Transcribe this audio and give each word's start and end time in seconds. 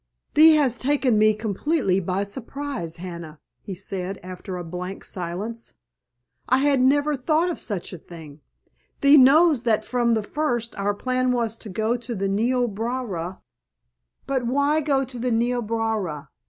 "Thee 0.33 0.55
has 0.55 0.77
taken 0.77 1.19
me 1.19 1.35
completely 1.35 1.99
by 1.99 2.23
surprise, 2.23 2.97
Hannah!" 2.97 3.39
he 3.61 3.75
said 3.75 4.19
after 4.23 4.57
a 4.57 4.63
blank 4.63 5.05
silence. 5.05 5.75
"I 6.49 6.57
had 6.57 6.81
never 6.81 7.15
thought 7.15 7.51
of 7.51 7.59
such 7.59 7.93
a 7.93 7.99
thing. 7.99 8.41
Thee 9.01 9.15
knows 9.17 9.61
that 9.61 9.85
from 9.85 10.15
the 10.15 10.23
first 10.23 10.75
our 10.75 10.95
plan 10.95 11.31
was 11.31 11.55
to 11.59 11.69
go 11.69 11.97
to 11.97 12.15
the 12.15 12.27
Niobrara——" 12.27 13.41
"But 14.25 14.47
why 14.47 14.81
go 14.81 15.03
to 15.05 15.19
the 15.19 15.29
Niobrara? 15.29 16.29